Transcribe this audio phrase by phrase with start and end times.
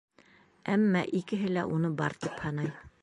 [0.75, 2.73] Әммә икеһе лә уны бар тип һанай.